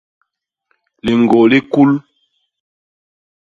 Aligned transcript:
Liñgô 1.05 1.41
li 1.51 1.59
kul. 1.73 1.91